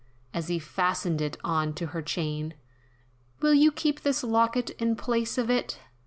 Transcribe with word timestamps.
As 0.33 0.47
he 0.47 0.57
fastened 0.57 1.21
it 1.21 1.37
on 1.43 1.75
to 1.75 1.87
her 1.93 2.01
chain, 2.01 2.55
"Will 3.39 3.53
you 3.53 3.71
keep 3.71 4.01
this 4.01 4.23
locket 4.23 4.71
in 4.81 4.95
place 4.95 5.37
of 5.37 5.47
it? 5.47 5.77